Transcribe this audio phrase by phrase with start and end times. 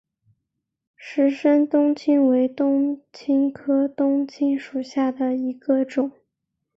[0.95, 6.11] 石生冬青为冬青科冬青属下的一个种。